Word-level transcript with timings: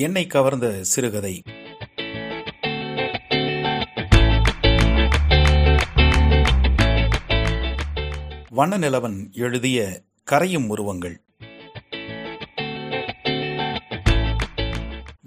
என்னை 0.00 0.26
கவர்ந்த 0.26 0.84
சிறுகதை. 0.84 1.42
வண்ணநிலவன் 8.56 9.32
எழுதிய 9.32 10.02
கரையும் 10.30 10.68
உருவங்கள். 10.68 11.20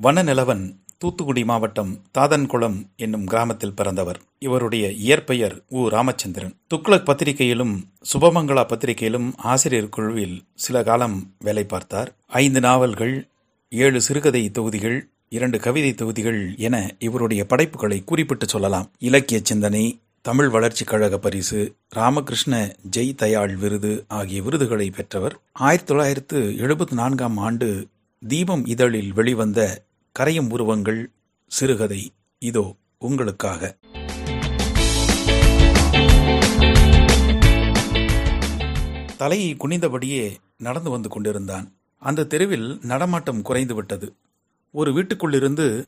வண்ணநிலவன் 0.03 0.75
தூத்துக்குடி 0.97 1.43
மாவட்டம் 1.43 2.05
தாதன்குளம் 2.17 2.85
என்னும் 2.95 3.25
கிராமத்தில் 3.25 3.73
பிறந்தவர். 3.73 4.21
இவருடைய 4.39 4.91
இயற்பெயர் 4.91 5.63
உ. 5.69 5.87
ராமச்சந்திரன். 5.87 6.57
துக்ளக் 6.75 7.05
பத்திரிகையிலும் 7.05 7.83
சுபமங்களா 8.13 8.65
பத்திரிகையிலும் 8.65 9.31
ஆசிரியர் 9.37 9.89
குழுவில் 9.89 10.43
சில 10.55 10.83
காலம் 10.83 11.35
வேலை 11.39 11.63
பார்த்தார். 11.63 12.15
ஐந்து 12.27 12.59
நாவல்கள் 12.59 13.27
ஏழு 13.75 14.01
சிறுகதை 14.01 14.51
தொகுதிகள் 14.51 15.09
இரண்டு 15.29 15.59
கவிதை 15.59 15.93
தொகுதிகள் 15.93 16.55
என 16.57 16.95
இவருடைய 16.99 17.45
படைப்புகளை 17.45 18.03
குறிப்பிட்டு 18.05 18.47
சொல்லலாம். 18.47 18.91
இலக்கிய 18.99 19.39
சிந்தனை 19.43 19.99
தமிழ் 20.21 20.49
வளர்ச்சி 20.49 20.85
கழக 20.85 21.17
பரிசு 21.17 21.75
ராமகிருஷ்ண 21.89 22.75
ஜெய் 22.97 23.15
தயாள் 23.15 23.55
விருது 23.55 24.05
ஆகிய 24.07 24.41
விருதுகளை 24.41 24.89
பெற்றவர். 24.89 25.39
ஆயிரத்தி 25.51 25.93
தொள்ளாயிரத்து 25.93 26.39
எழுபத்தி 26.39 26.91
நான்காம் 26.91 27.37
ஆண்டு 27.37 27.87
தீபம் 28.27 28.65
இதழில் 28.65 29.13
வெளிவந்த 29.13 29.83
கரையும் 30.11 30.49
உருவங்கள் 30.49 31.09
சிறுகதை. 31.47 32.11
இதோ 32.39 32.75
உங்களுக்காக. 32.99 33.75
தலையை 39.17 39.55
குனிந்தபடியே 39.55 40.35
நடந்து 40.57 40.89
வந்து 40.89 41.09
கொண்டிருந்தான். 41.09 41.71
அந்த 42.03 42.23
தெருவில் 42.23 42.79
நடமாட்டம் 42.81 43.41
குறைந்து 43.41 43.75
விட்டது. 43.75 44.15
ஒரு 44.71 44.91
வீட்டுக்குள்ளிருந்து 44.91 45.83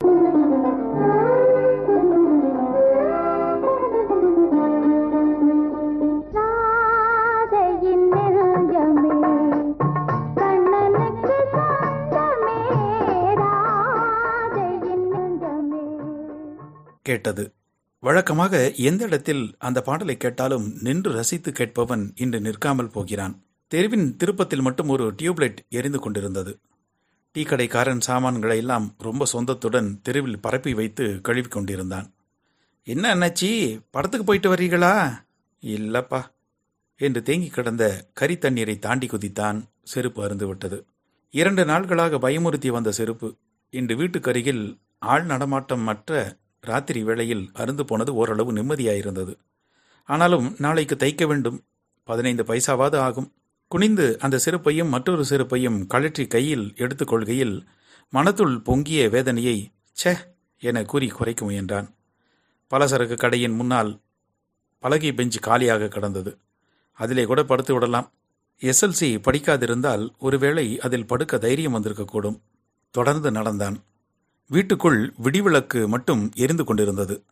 கேட்டது. 17.02 17.54
வழக்கமாக 18.00 18.72
எந்த 18.72 19.06
இடத்தில் 19.06 19.56
அந்த 19.58 19.82
பாடலை 19.82 20.18
கேட்டாலும் 20.18 20.74
நின்று 20.82 21.12
ரசித்து 21.12 21.52
கேட்பவன் 21.52 22.14
இன்று 22.16 22.40
நிற்காமல் 22.40 22.92
போகிறான். 22.92 23.45
தெருவின் 23.76 24.16
திருப்பத்தில் 24.16 24.62
மட்டும் 24.62 24.88
ஒரு 24.88 25.14
டியூப்லைட் 25.14 25.56
எரிந்து 25.70 26.00
கொண்டிருந்தது. 26.00 26.60
டீ 27.32 27.44
கடைக்காரன் 27.44 28.02
சாமான்களை 28.02 28.58
எல்லாம் 28.58 28.96
ரொம்ப 28.98 29.26
சொந்தத்துடன் 29.34 30.02
தெருவில் 30.02 30.40
பரப்பி 30.40 30.74
வைத்து 30.74 31.22
கழுவி 31.22 31.48
கொண்டிருந்தான். 31.48 32.14
என்ன 32.84 33.16
அண்ணாச்சி 33.16 33.82
படத்துக்கு 33.92 34.26
போயிட்டு 34.26 34.56
வர்றீங்களா 34.56 35.24
இல்லப்பா 35.62 36.26
என்று 36.98 37.24
தேங்கி 37.24 37.48
கிடந்த 37.48 38.08
கரி 38.14 38.38
தண்ணீரை 38.38 38.80
தாண்டி 38.80 39.08
குதித்தான். 39.08 39.64
செருப்பு 39.84 40.24
அருந்துவிட்டது 40.24 40.86
இரண்டு 41.32 41.66
நாள்களாக 41.66 42.18
பயமுறுத்தி 42.18 42.68
வந்த 42.68 42.92
செருப்பு. 42.92 43.36
இன்று 43.70 43.96
வீட்டுக்கருகில் 43.96 44.78
ஆள் 45.00 45.26
நடமாட்டம் 45.26 45.82
மற்ற 45.82 46.38
ராத்திரி 46.62 47.04
வேளையில் 47.04 47.50
அருந்து 47.54 47.82
போனது 47.82 48.16
ஓரளவு 48.16 48.54
நிம்மதியாயிருந்தது. 48.54 49.38
ஆனாலும் 50.06 50.56
நாளைக்கு 50.58 50.96
தைக்க 50.96 51.28
வேண்டும். 51.28 51.64
பதினைந்து 52.04 52.44
பைசாவாது 52.44 52.96
ஆகும். 52.96 53.34
குனிந்து 53.68 54.20
அந்த 54.20 54.40
செருப்பையும் 54.46 54.90
மற்றொரு 54.90 55.24
செருப்பையும் 55.30 55.88
கழற்றி 55.88 56.28
கையில் 56.28 56.74
எடுத்துக்கொள்கையில் 56.76 57.66
மனத்துள் 58.14 58.64
பொங்கிய 58.64 59.10
வேதனையை 59.10 59.72
ச்சே! 59.98 60.18
என 60.60 60.84
கூறி 60.84 61.08
குறைக்க 61.08 61.46
முயன்றான். 61.46 61.96
பலசரக்கு 62.72 63.18
கடையின் 63.18 63.52
முன்னால் 63.52 64.02
பலகை 64.80 65.12
பெஞ்சு 65.12 65.40
காலியாக 65.40 65.88
கிடந்தது. 65.88 66.38
அதிலே 66.92 67.24
கூட 67.24 67.44
படுத்து 67.44 67.74
விடலாம். 67.74 68.12
எஸ்எல்சி 68.62 69.18
படிக்காதிருந்தால் 69.18 70.10
ஒருவேளை 70.20 70.80
அதில் 70.80 71.06
படுக்க 71.06 71.38
தைரியம் 71.38 71.76
வந்திருக்கக்கூடும். 71.76 72.42
தொடர்ந்து 72.92 73.32
நடந்தான். 73.32 73.84
வீட்டுக்குள் 74.48 75.14
விடிவிளக்கு 75.24 75.88
மட்டும் 75.88 76.32
எரிந்து 76.36 76.64
கொண்டிருந்தது. 76.64 77.24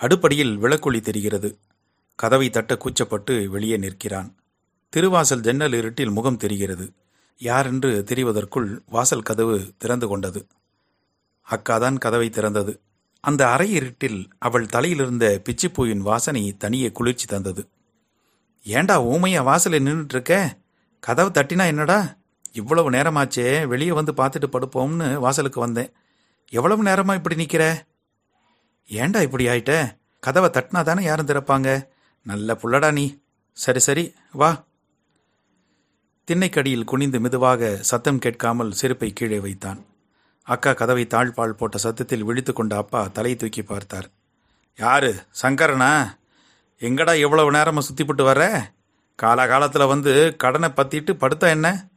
அடுப்படியில் 0.00 0.54
விளக்கொளி 0.58 1.00
தெரிகிறது. 1.00 1.58
கதவை 2.14 2.50
தட்ட 2.50 2.74
கூச்சப்பட்டு 2.74 3.46
வெளியே 3.46 3.76
நிற்கிறான். 3.76 4.39
திருவாசல் 4.94 5.40
ஜன்னல் 5.40 5.72
இருட்டில் 5.72 6.10
முகம் 6.10 6.36
தெரிகிறது. 6.36 6.92
யாரென்று 7.38 8.04
தெரிவதற்குள் 8.06 8.78
வாசல் 8.86 9.22
கதவு 9.22 9.72
திறந்து 9.78 10.08
கொண்டது. 10.08 10.46
அக்காதான் 11.50 11.98
கதவை 11.98 12.30
திறந்தது. 12.30 12.80
அந்த 13.20 13.50
அறை 13.50 13.70
இருட்டில் 13.70 14.28
அவள் 14.38 14.66
தலையிலிருந்த 14.66 15.42
பிச்சிப்பூயின் 15.44 15.98
வாசனை 15.98 16.56
தனியே 16.56 16.92
குளிர்ச்சி 16.92 17.26
தந்தது. 17.26 17.68
ஏண்டா 18.64 19.02
ஊமையா 19.02 19.42
வாசலில் 19.42 19.86
நின்றுட்டு 19.86 20.08
இருக்க 20.08 20.56
கதவை 21.00 21.30
தட்டினா 21.30 21.66
என்னடா? 21.66 22.16
இவ்வளவு 22.52 22.90
நேரமாச்சே 22.90 23.66
வெளியே 23.66 23.92
வந்து 23.92 24.12
பார்த்துட்டு 24.12 24.46
படுப்போம்னு 24.52 25.14
வாசலுக்கு 25.14 25.60
வந்தேன். 25.60 25.92
எவ்வளவு 26.50 26.84
நேரமா 26.84 27.14
இப்படி 27.14 27.34
நிக்கிற? 27.34 27.82
ஏண்டா 28.86 29.20
இப்படி 29.20 29.46
ஆயிட்ட? 29.46 29.98
கதவை 30.20 30.50
தட்டினா 30.50 30.82
தானே 30.82 31.04
யாரும் 31.04 31.26
திறப்பாங்க? 31.26 31.88
நல்ல 32.22 32.58
புள்ளடா 32.62 32.92
நீ. 32.92 33.18
சரி 33.52 33.78
சரி 33.78 34.14
வா. 34.32 34.68
திண்ணைக்கடியில் 36.30 36.84
குனிந்து 36.84 37.20
மெதுவாக 37.20 37.76
சத்தம் 37.80 38.18
கேட்காமல் 38.18 38.72
செருப்பை 38.72 39.12
கீழே 39.12 39.40
வைத்தான். 39.40 39.84
அக்கா 40.42 40.72
கதவை 40.72 41.06
தாழ்பால் 41.06 41.50
போட்ட 41.50 41.78
சத்தத்தில் 41.78 42.24
விழித்து 42.24 42.52
கொண்ட 42.52 42.76
அப்பா 42.76 43.06
தலை 43.06 43.36
தூக்கி 43.36 43.62
பார்த்தார். 43.62 44.10
யாரு? 44.76 45.26
சங்கரனா? 45.42 46.18
எங்கடா 46.80 47.18
எவ்வளவு 47.18 47.52
நேரமா 47.52 47.78
சுத்திப்பட்டு 47.78 48.22
வர 48.22 48.72
காலகாலத்தில் 49.22 49.86
வந்து 49.86 50.36
கடனை 50.36 50.68
பத்திட்டு 50.68 51.12
படுத்தா 51.12 51.48
என்ன? 51.48 51.88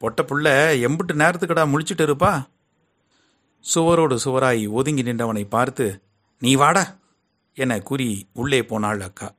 பொட்ட 0.00 0.22
புள்ள 0.22 0.46
எம்பிட்டு 0.80 1.12
நேரத்துக்குடா 1.12 1.66
முழிச்சிட்டு 1.66 2.04
இருப்பா? 2.04 2.48
சுவரோடு 3.74 4.18
சுவராய் 4.24 4.68
ஒதுங்கி 4.68 5.02
நின்றவனை 5.02 5.48
பார்த்து 5.48 6.02
நீ 6.38 6.54
வாடா 6.54 6.96
என 7.54 7.80
கூறி 7.80 8.28
உள்ளே 8.32 8.64
போனாள் 8.64 9.00
அக்கா. 9.00 9.34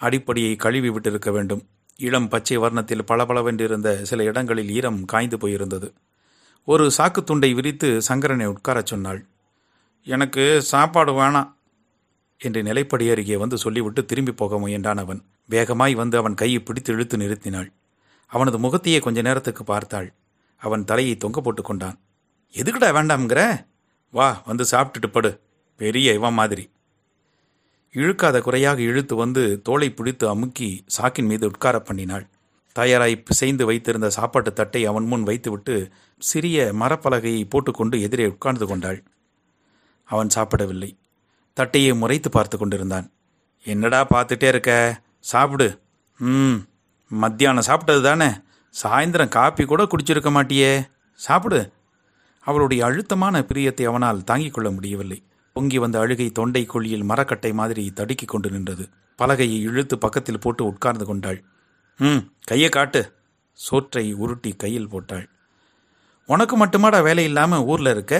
அடிப்படியை 0.00 0.56
கழுவி 0.56 0.88
விட்டிருக்க 0.88 1.30
வேண்டும். 1.30 1.66
இளம் 2.00 2.28
பச்சை 2.28 2.58
வர்ணத்தில் 2.58 3.02
பளபளவென்றிருந்த 3.02 4.04
சில 4.04 4.22
இடங்களில் 4.22 4.70
ஈரம் 4.70 5.04
காய்ந்து 5.04 5.36
போயிருந்தது. 5.36 5.92
ஒரு 6.64 6.90
சாக்கு 6.98 7.24
துண்டை 7.24 7.54
விரித்து 7.54 8.02
சங்கரனை 8.08 8.44
உட்காரச் 8.44 8.86
சொன்னாள். 8.86 9.26
எனக்கு 10.04 10.62
சாப்பாடு 10.62 11.12
வேணாம் 11.12 11.52
என்று 12.38 12.62
நிலைப்படி 12.62 13.10
அருகே 13.10 13.36
வந்து 13.36 13.58
சொல்லிவிட்டு 13.58 14.04
திரும்பி 14.04 14.32
போக 14.32 14.56
முயன்றான் 14.56 14.96
அவன். 14.96 15.24
வேகமாய் 15.44 15.94
வந்து 15.94 16.18
அவன் 16.18 16.34
கையை 16.34 16.60
பிடித்து 16.60 16.92
இழுத்து 16.92 17.16
நிறுத்தினாள். 17.16 17.72
அவனது 18.26 18.58
முகத்தையே 18.58 18.98
கொஞ்ச 18.98 19.22
நேரத்துக்கு 19.22 19.64
பார்த்தாள். 19.64 20.12
அவன் 20.56 20.84
தலையை 20.84 21.16
தொங்க 21.16 21.40
போட்டு 21.40 21.62
கொண்டான். 21.62 21.98
எதுக்குடா 22.52 22.90
வேண்டாம்ங்கிற? 22.98 23.66
வா 24.10 24.42
வந்து 24.46 24.64
சாப்பிட்டுட்டு 24.70 25.06
படு. 25.12 25.40
பெரிய 25.76 26.12
இவன் 26.12 26.32
மாதிரி. 26.32 26.70
இழுக்காத 27.98 28.40
குறையாக 28.40 28.80
இழுத்து 28.80 29.14
வந்து 29.16 29.62
தோலை 29.62 29.90
பிடித்து 29.90 30.28
அமுக்கி 30.28 30.84
சாக்கின் 30.96 31.26
மீது 31.26 31.46
உட்கார 31.46 31.82
பண்ணினாள். 31.84 32.26
தயாராய் 32.72 33.22
பிசைந்து 33.22 33.66
வைத்திருந்த 33.66 34.10
சாப்பாட்டு 34.10 34.52
தட்டை 34.52 34.86
அவன் 34.86 35.04
முன் 35.04 35.22
வைத்துவிட்டு 35.22 35.90
சிறிய 36.18 36.72
மரப்பலகையை 36.80 37.44
போட்டுக்கொண்டு 37.48 38.00
எதிரே 38.00 38.26
உட்கார்ந்து 38.26 38.66
கொண்டாள். 38.66 39.02
அவன் 40.04 40.30
சாப்பிடவில்லை. 40.30 40.96
தட்டையை 41.54 41.94
முறைத்து 41.94 42.30
பார்த்து 42.30 42.58
கொண்டிருந்தான். 42.58 43.10
என்னடா 43.64 44.06
பார்த்துட்டே 44.10 44.48
இருக்க? 44.48 45.00
சாப்பிடு. 45.20 45.80
ம் 46.18 46.54
மத்தியானம் 47.08 47.66
சாப்பிட்டது 47.66 48.02
தானே? 48.02 48.30
சாயந்தரம் 48.82 49.28
காப்பி 49.28 49.64
கூட 49.64 49.82
குடிச்சிருக்க 49.82 50.30
மாட்டியே. 50.30 50.90
சாப்பிடு. 51.14 51.72
அவளுடைய 52.40 52.84
அழுத்தமான 52.84 53.40
பிரியத்தை 53.40 53.84
அவனால் 53.84 54.24
தாங்கிக் 54.24 54.54
கொள்ள 54.54 54.70
முடியவில்லை. 54.70 55.22
பொங்கி 55.58 55.78
வந்த 55.78 55.96
அழுகை 55.98 56.26
தொண்டை 56.30 56.60
குழியில் 56.66 57.08
மரக்கட்டை 57.10 57.50
மாதிரி 57.52 57.84
தடுக்கிக் 57.90 58.32
கொண்டு 58.32 58.48
நின்றது. 58.50 58.84
பலகையை 59.18 59.58
இழுத்து 59.68 59.94
பக்கத்தில் 59.98 60.40
போட்டு 60.40 60.62
உட்கார்ந்து 60.64 61.04
கொண்டாள். 61.06 61.38
ம் 62.00 62.20
கையை 62.44 62.68
காட்டு 62.68 63.00
சோற்றை 63.58 64.04
உருட்டி 64.14 64.50
கையில் 64.52 64.88
போட்டாள். 64.88 65.24
உனக்கு 66.28 66.54
மட்டுமாடா 66.60 66.98
வேலை 67.02 67.24
இல்லாமல் 67.24 67.64
ஊரில் 67.70 67.90
இருக்க? 67.90 68.14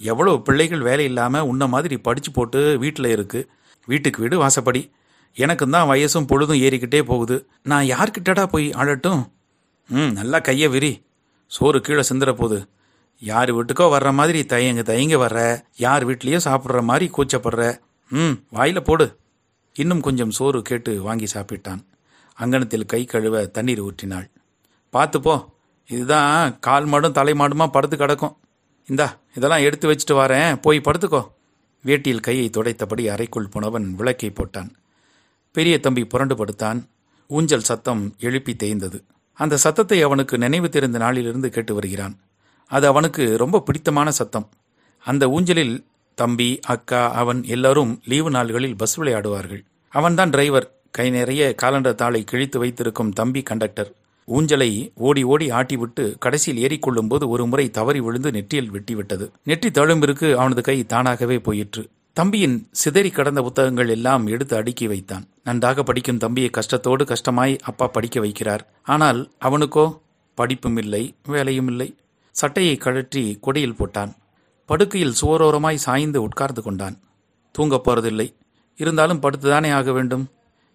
எவ்வளோ 0.00 0.32
பிள்ளைகள் 0.46 0.86
வேலை 0.88 1.04
இல்லாமல் 1.04 1.48
உன்ன 1.50 1.66
மாதிரி 1.66 1.96
படித்து 1.96 2.30
போட்டு 2.30 2.60
வீட்டில் 2.78 3.08
இருக்கு. 3.08 3.40
வீட்டுக்கு 3.88 4.22
வீடு 4.22 4.36
வாசப்படி. 4.42 4.82
எனக்கு 5.36 5.64
தான் 5.68 5.90
வயசும் 5.90 6.28
பொழுதும் 6.30 6.62
ஏறிக்கிட்டே 6.66 7.00
போகுது. 7.02 7.36
நான் 7.62 7.84
யார்கிட்டடா 7.84 8.44
போய் 8.46 8.68
ஆளட்டும்? 8.80 9.22
ம் 9.90 10.12
நல்லா 10.12 10.38
கையை 10.38 10.68
விரி. 10.68 10.92
சோறு 11.50 11.80
கீழே 11.80 12.02
சிந்துற 12.10 12.30
போகுது 12.32 12.58
யார் 13.22 13.50
வீட்டுக்கோ 13.54 13.84
வர்ற 13.94 14.12
மாதிரி 14.12 14.46
தயங்க 14.46 14.82
தயங்க 14.82 15.16
வர்ற 15.16 15.40
யார் 15.76 16.06
வீட்லேயோ 16.06 16.40
சாப்பிட்ற 16.44 16.82
மாதிரி 16.82 17.10
கூச்சப்படுற. 17.16 17.80
ம் 18.08 18.36
வாயில 18.52 18.80
போடு. 18.80 19.06
இன்னும் 19.76 20.00
கொஞ்சம் 20.00 20.30
சோறு 20.30 20.62
கேட்டு 20.62 21.02
வாங்கி 21.02 21.26
சாப்பிட்டான். 21.34 21.82
அங்கனத்தில் 22.38 22.86
கை 22.86 23.04
கழுவ 23.04 23.44
தண்ணீர் 23.46 23.82
ஊற்றினாள். 23.82 24.26
பார்த்துப்போ 24.92 25.34
இதுதான் 25.88 26.58
கால் 26.60 26.86
மாடும் 26.86 27.12
தலை 27.12 27.32
மாடுமா 27.32 27.66
படுத்து 27.66 27.96
கிடக்கும். 27.96 28.36
இந்தா 28.88 29.18
இதெல்லாம் 29.36 29.60
எடுத்து 29.60 29.86
வச்சுட்டு 29.92 30.14
வரேன். 30.14 30.60
போய் 30.60 30.84
படுத்துக்கோ. 30.84 31.22
வேட்டியில் 31.84 32.20
கையை 32.20 32.50
துடைத்தபடி 32.50 33.04
அறைக்குள் 33.10 33.48
போனவன் 33.48 33.94
விளக்கை 33.94 34.32
போட்டான். 34.34 34.70
பெரிய 35.54 35.80
தம்பி 35.80 36.04
புரண்டு 36.04 36.36
படுத்தான். 36.36 36.80
ஊஞ்சல் 37.30 37.68
சத்தம் 37.70 38.14
எழுப்பி 38.18 38.52
தேய்ந்தது. 38.54 38.98
அந்த 39.38 39.56
சத்தத்தை 39.56 40.02
அவனுக்கு 40.02 40.38
நினைவு 40.38 40.68
தெரிந்த 40.68 40.98
நாளிலிருந்து 40.98 41.48
கேட்டு 41.50 41.74
வருகிறான். 41.74 42.14
அது 42.72 42.86
அவனுக்கு 42.92 43.24
ரொம்ப 43.42 43.62
பிடித்தமான 43.68 44.10
சத்தம். 44.18 44.46
அந்த 45.04 45.24
ஊஞ்சலில் 45.36 45.74
தம்பி 46.18 46.50
அக்கா 46.74 47.00
அவன் 47.20 47.40
எல்லாரும் 47.54 47.92
லீவு 48.10 48.30
நாள்களில் 48.30 48.78
பஸ் 48.80 48.96
விளையாடுவார்கள். 49.00 49.62
அவன்தான் 49.92 50.32
டிரைவர் 50.34 50.68
கை 50.96 51.06
நிறைய 51.10 51.42
காலண்டர் 51.62 52.00
தாளை 52.00 52.20
கிழித்து 52.30 52.58
வைத்திருக்கும் 52.62 53.12
தம்பி 53.20 53.40
கண்டக்டர் 53.50 53.90
ஊஞ்சலை 54.28 54.68
ஓடி 55.06 55.22
ஓடி 55.32 55.46
ஆட்டிவிட்டு 55.58 56.04
கடைசியில் 56.24 56.60
ஏறிக்கொள்ளும் 56.64 57.08
போது 57.12 57.24
ஒரு 57.34 57.44
முறை 57.50 57.64
தவறி 57.78 58.00
விழுந்து 58.06 58.30
நெற்றியில் 58.36 58.70
வெட்டிவிட்டது. 58.74 59.26
நெற்றி 59.50 59.70
தழும்பிற்கு 59.78 60.28
அவனது 60.40 60.62
கை 60.68 60.76
தானாகவே 60.92 61.38
போயிற்று. 61.46 61.82
தம்பியின் 62.16 62.56
சிதறி 62.80 63.10
கடந்த 63.10 63.40
புத்தகங்கள் 63.42 63.90
எல்லாம் 63.94 64.24
எடுத்து 64.34 64.54
அடுக்கி 64.56 64.86
வைத்தான். 64.92 65.24
நன்றாக 65.48 65.82
படிக்கும் 65.82 66.22
தம்பியை 66.24 66.50
கஷ்டத்தோடு 66.58 67.04
கஷ்டமாய் 67.12 67.54
அப்பா 67.70 67.86
படிக்க 67.86 68.20
வைக்கிறார். 68.20 68.64
ஆனால் 68.94 69.20
அவனுக்கோ 69.48 69.86
படிப்பும் 70.38 70.78
இல்லை 70.82 71.04
வேலையும் 71.34 71.70
இல்லை. 71.72 71.88
சட்டையை 72.32 72.76
கழற்றி 72.76 73.38
கொடியில் 73.40 73.78
போட்டான். 73.78 74.12
படுக்கையில் 74.66 75.14
சுவரோரமாய் 75.20 75.82
சாய்ந்து 75.86 76.22
உட்கார்ந்து 76.22 76.62
கொண்டான். 76.62 76.96
தூங்கப் 77.52 77.90
போறதில்லை. 77.90 78.34
இருந்தாலும் 78.76 79.22
படுத்துதானே 79.22 79.72
ஆக 79.72 79.92
வேண்டும்? 79.92 80.30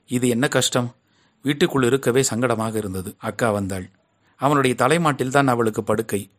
இது 0.08 0.28
என்ன 0.28 0.48
கஷ்டம்? 0.48 0.96
வீட்டுக்குள் 1.44 1.84
இருக்கவே 1.84 2.26
சங்கடமாக 2.34 2.76
இருந்தது. 2.76 3.16
அக்கா 3.18 3.52
வந்தாள். 3.52 3.92
அவனுடைய 4.36 4.76
தலைமாட்டில் 4.76 5.30
தான் 5.30 5.48
அவளுக்கு 5.48 5.84
படுக்கை. 5.84 6.32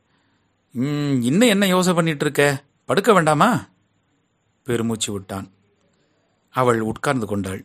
இன்னும் 0.72 1.48
என்ன 1.48 1.66
யோசனை 1.66 1.94
பண்ணிட்டு 1.94 2.24
இருக்க? 2.24 2.64
படுக்க 2.84 3.12
வேண்டாமா? 3.12 3.68
பெருமூச்சு 4.64 5.12
விட்டான். 5.12 5.50
அவள் 6.50 6.80
உட்கார்ந்து 6.80 7.26
கொண்டாள். 7.26 7.64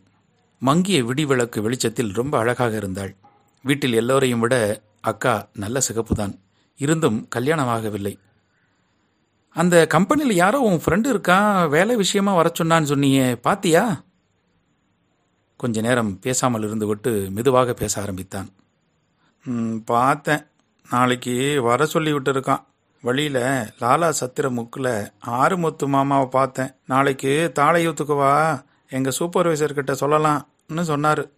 மங்கிய 0.58 1.02
விடிவிளக்கு 1.04 1.60
வெளிச்சத்தில் 1.60 2.12
ரொம்ப 2.12 2.38
அழகாக 2.38 2.76
இருந்தாள். 2.76 3.16
வீட்டில் 3.62 3.92
எல்லோரையும் 3.92 4.40
விட 4.40 4.82
அக்கா 5.00 5.48
நல்ல 5.52 5.80
சிகப்புதான். 5.92 6.38
இருந்தும் 6.76 7.28
கல்யாணமாகவில்லை. 7.34 8.18
அந்த 9.48 9.86
கம்பெனியில் 9.86 10.34
யாரோ 10.34 10.60
உன் 10.60 10.80
ஃப்ரெண்டு 10.84 11.12
இருக்கான் 11.12 11.68
வேலை 11.68 11.96
விஷயமா 11.96 12.34
வர 12.34 12.52
சொன்னான்னு 12.58 12.90
சொன்னியே 12.90 13.34
பாத்தியா? 13.34 14.02
கொஞ்ச 15.56 15.80
நேரம் 15.80 16.18
பேசாமல் 16.18 16.62
இருந்து 16.62 16.86
விட்டு 16.86 17.28
மெதுவாக 17.30 17.72
பேச 17.72 18.00
ஆரம்பித்தான். 18.00 18.48
பார்த்தேன். 19.84 20.46
நாளைக்கு 20.90 21.62
வர 21.62 21.86
சொல்லி 21.86 22.12
விட்டுருக்கான். 22.12 22.64
வழியில் 23.02 23.34
லாலா 23.80 24.12
சத்திர 24.20 24.50
முக்கில் 24.50 25.12
ஆறுமுத்து 25.26 25.86
மாமாவை 25.86 26.26
பார்த்தேன். 26.26 26.70
நாளைக்கு 26.86 27.52
தாளையூத்துக்கு 27.54 28.16
வா. 28.16 28.62
எங்கள் 28.88 29.12
சூப்பர்வைசர்கிட்ட 29.18 29.92
சொல்லலாம்னு 30.00 30.82
சொன்னார். 30.82 31.28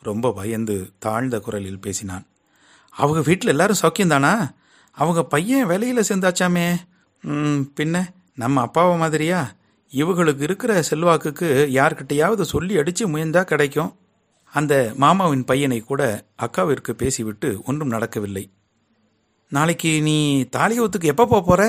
ரொம்ப 0.00 0.32
பயந்து 0.32 0.92
தாழ்ந்த 0.98 1.40
குரலில் 1.40 1.80
பேசினான். 1.80 2.26
அவங்க 2.98 3.20
வீட்டில் 3.28 3.52
எல்லாரும் 3.54 3.80
சௌக்கியம்தானா 3.82 4.32
அவங்க 4.96 5.20
பையன் 5.34 5.68
வேலையில் 5.70 6.08
சேர்ந்தாச்சாமே? 6.08 6.66
பின்ன 7.78 7.96
நம்ம 8.42 8.60
அப்பாவை 8.66 8.94
மாதிரியா? 9.02 9.40
இவங்களுக்கு 9.92 10.42
இருக்கிற 10.46 10.72
செல்வாக்குக்கு 10.88 11.48
யார்கிட்டையாவது 11.78 12.44
சொல்லி 12.52 12.74
அடித்து 12.80 13.04
முயன்றா 13.12 13.42
கிடைக்கும். 13.52 13.92
அந்த 14.54 14.74
மாமாவின் 15.02 15.44
பையனை 15.50 15.78
கூட 15.80 16.02
அக்காவிற்கு 16.44 16.92
பேசிவிட்டு 17.02 17.48
ஒன்றும் 17.64 17.94
நடக்கவில்லை. 17.94 18.44
நாளைக்கு 19.52 19.90
நீ 20.08 20.16
தாலியூத்துக்கு 20.56 21.12
எப்போ 21.12 21.24
போக 21.26 21.42
போகிற 21.48 21.62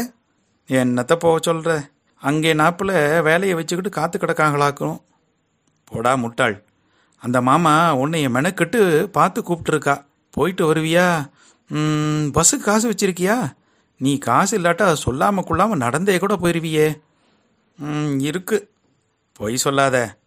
என்னத்த 0.70 1.14
போக 1.24 1.38
சொல்கிற 1.48 1.74
அங்கே 2.22 2.52
நாப்பில் 2.62 2.96
வேலையை 3.28 3.54
வச்சுக்கிட்டு 3.60 3.92
காத்து 3.98 4.18
கிடக்காங்களாக்கும். 4.18 4.98
போடா 5.90 6.12
முட்டாள். 6.24 6.56
அந்த 7.22 7.38
மாமா 7.48 7.74
உன்னைய 8.02 8.28
மெனக்கெட்டு 8.36 8.82
பார்த்து 9.18 9.40
கூப்பிட்டுருக்கா. 9.42 9.96
போயிட்டு 10.32 10.74
வருவியா? 10.74 11.30
பஸ்ஸுக்கு 12.32 12.60
காசு 12.64 12.92
வச்சிருக்கியா? 12.92 13.52
நீ 13.98 14.18
காசு 14.18 14.60
இல்லாட்டா 14.60 14.96
சொல்லாம 15.06 15.42
கொள்ளாம 15.42 15.76
நடந்தே 15.76 16.18
கூட 16.18 16.36
போயிருவியே. 16.36 17.02
இருக்கு. 18.20 18.70
பொய் 19.34 19.58
சொல்லாத. 19.58 20.18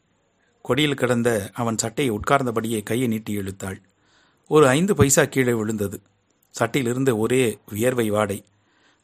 கொடியில் 0.63 0.95
கிடந்த 0.95 1.51
அவன் 1.53 1.79
சட்டையை 1.79 2.17
உட்கார்ந்தபடியே 2.17 2.83
கையை 2.83 3.09
நீட்டி 3.09 3.37
இழுத்தாள். 3.37 3.83
ஒரு 4.49 4.69
ஐந்து 4.69 4.95
பைசா 4.95 5.25
கீழே 5.25 5.53
விழுந்தது. 5.53 6.03
சட்டையிலிருந்து 6.59 7.19
ஒரே 7.19 7.59
வியர்வை 7.69 8.11
வாடை. 8.11 8.45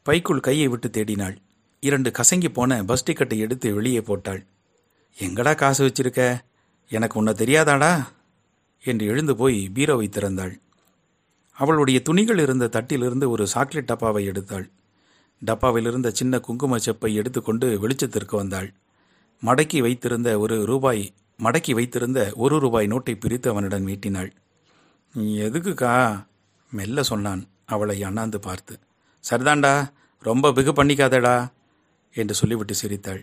பைக்குள் 0.03 0.39
கையை 0.39 0.67
விட்டு 0.67 0.87
தேடினாள். 0.87 1.37
இரண்டு 1.79 2.11
கசங்கி 2.11 2.49
போன 2.49 2.83
பஸ் 2.83 3.11
டிக்கெட்டை 3.11 3.37
எடுத்து 3.37 3.73
வெளியே 3.73 4.01
போட்டாள். 4.01 4.45
எங்கடா 5.19 5.55
காசு 5.55 5.87
வச்சிருக்க? 5.87 6.39
எனக்கு 6.89 7.17
உன்னை 7.17 7.33
தெரியாதாடா? 7.33 8.07
என்று 8.83 9.05
எழுந்து 9.05 9.35
போய் 9.35 9.71
பீரோவை 9.73 10.09
திறந்தாள். 10.09 10.59
அவளுடைய 11.59 11.97
துணிகள் 12.01 12.39
இருந்த 12.39 12.65
தட்டிலிருந்து 12.67 13.25
ஒரு 13.29 13.45
சாக்லேட் 13.47 13.89
டப்பாவை 13.91 14.21
எடுத்தாள். 14.29 14.67
டப்பாவில் 15.41 15.87
இருந்த 15.87 16.09
சின்ன 16.11 16.39
குங்கும 16.39 16.77
செப்பை 16.77 17.11
எடுத்துக்கொண்டு 17.13 17.67
வெளிச்சத்திற்கு 17.83 18.35
வந்தாள். 18.35 18.69
மடக்கி 19.43 19.79
வைத்திருந்த 19.81 20.29
ஒரு 20.39 20.57
ரூபாய் 20.65 21.03
மடக்கி 21.39 21.73
வைத்திருந்த 21.73 22.19
ஒரு 22.35 22.55
ரூபாய் 22.59 22.87
நோட்டை 22.87 23.13
பிரித்து 23.19 23.47
அவனிடம் 23.49 23.87
நீட்டினாள். 23.87 24.31
எதுக்குக்கா? 25.45 25.93
மெல்ல 26.71 27.03
சொன்னான் 27.03 27.41
அவளை 27.65 27.97
அண்ணாந்து 28.03 28.39
பார்த்து. 28.39 28.73
சரிதாண்டா 29.23 29.73
ரொம்ப 30.25 30.51
பிகு 30.53 30.71
பண்ணிக்காதடா 30.71 31.35
என்று 32.15 32.33
சொல்லிவிட்டு 32.33 32.75
சிரித்தாள். 32.75 33.21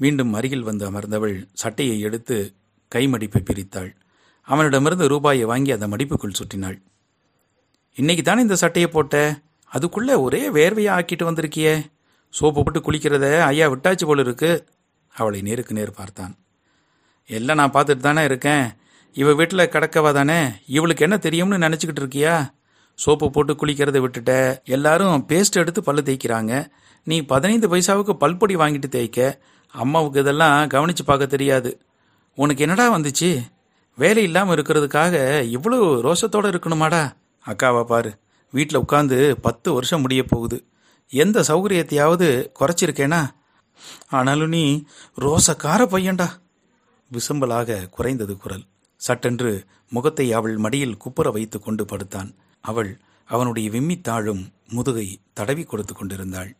மீண்டும் 0.00 0.32
அருகில் 0.32 0.68
வந்து 0.68 0.84
அமர்ந்தவள் 0.90 1.36
சட்டையை 1.52 1.96
எடுத்து 2.00 2.36
கைமடிப்பை 2.92 3.40
பிரித்தாள். 3.44 3.90
அவனிடமிருந்து 4.48 5.06
ரூபாயை 5.08 5.44
வாங்கி 5.44 5.70
அந்த 5.70 5.86
மடிப்புக்குள் 5.88 6.38
சுற்றினாள். 6.40 6.78
இன்னைக்கு 7.98 8.24
தானே 8.24 8.40
இந்த 8.40 8.54
சட்டையை 8.54 8.90
போட்ட? 8.90 9.38
அதுக்குள்ளே 9.66 10.14
ஒரே 10.14 10.48
வேர்வையை 10.48 10.90
ஆக்கிட்டு 10.96 11.22
வந்திருக்கியே. 11.22 11.86
சோப்பு 12.30 12.62
போட்டு 12.62 12.80
குளிக்கிறத 12.80 13.40
ஐயா 13.40 13.68
விட்டாச்சு 13.68 14.06
போல் 14.06 14.18
இருக்கு. 14.18 14.68
அவளை 15.14 15.40
நேருக்கு 15.40 15.74
நேர் 15.74 15.90
பார்த்தான். 15.90 16.38
எல்லாம் 17.26 17.56
நான் 17.56 17.72
பார்த்துட்டு 17.72 17.96
தானே 17.96 18.24
இருக்கேன். 18.24 18.72
இவ 19.12 19.34
வீட்டில் 19.34 19.58
கிடக்கவா 19.58 20.12
தானே? 20.12 20.48
இவளுக்கு 20.66 21.02
என்ன 21.02 21.18
தெரியும்னு 21.18 21.68
நினச்சிக்கிட்டு 21.68 22.00
இருக்கியா? 22.00 22.48
சோப்பு 22.94 23.30
போட்டு 23.30 23.52
குளிக்கிறதை 23.52 24.04
விட்டுட்ட. 24.06 24.62
எல்லாரும் 24.64 25.24
பேஸ்ட் 25.28 25.52
எடுத்து 25.52 25.82
பல்லு 25.82 26.02
தேய்க்கிறாங்க. 26.02 26.70
நீ 27.04 27.20
பதினைந்து 27.20 27.76
பைசாவுக்கு 27.76 28.12
பல்பொடி 28.12 28.56
வாங்கிட்டு 28.56 28.88
தேய்க்க. 28.88 29.40
அம்மாவுக்கு 29.72 30.20
இதெல்லாம் 30.20 30.66
கவனித்து 30.66 31.04
பார்க்க 31.04 31.26
தெரியாது. 31.26 31.80
உனக்கு 32.34 32.62
என்னடா 32.62 32.98
வந்துச்சு? 32.98 33.42
வேலை 33.96 34.22
இல்லாமல் 34.22 34.56
இருக்கிறதுக்காக 34.56 35.14
இவ்வளோ 35.56 35.78
ரோஷத்தோடு 36.00 36.50
இருக்கணுமாடா? 36.50 37.16
அக்காவை 37.46 37.84
பாரு. 37.84 38.18
வீட்டில் 38.50 38.80
உட்காந்து 38.80 39.30
பத்து 39.30 39.72
வருஷம் 39.72 40.00
முடிய 40.00 40.24
போகுது. 40.24 40.64
எந்த 41.08 41.40
சௌகரியத்தையாவது 41.40 42.28
குறைச்சிருக்கேனா? 42.60 43.20
ஆனாலும் 44.08 44.48
நீ 44.48 44.84
ரோசக்கார 45.20 45.80
பையன்டா. 45.86 46.28
விசும்பலாக 47.10 47.88
குறைந்தது 47.88 48.36
குரல். 48.36 48.64
சட்டென்று 48.96 49.64
முகத்தை 49.88 50.32
அவள் 50.32 50.56
மடியில் 50.56 50.96
குப்புற 50.96 51.30
வைத்து 51.30 51.58
கொண்டு 51.60 51.84
படுத்தான். 51.84 52.30
அவள் 52.60 53.00
அவனுடைய 53.24 53.70
விம்மித்தாழும் 53.70 54.42
முதுகை 54.68 55.18
தடவி 55.32 55.62
கொடுத்து 55.62 55.94
கொண்டிருந்தாள். 55.94 56.56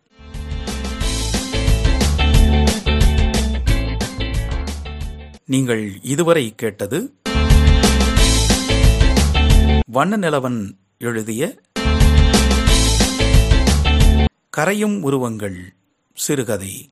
நீங்கள் 5.44 5.98
இதுவரை 6.02 6.54
கேட்டது 6.54 6.98
வண்ண 9.88 10.16
நிலவன் 10.16 10.78
எழுதிய 10.98 11.42
கரையும் 14.56 15.00
உருவங்கள் 15.00 15.58
சிறுகதை. 16.14 16.88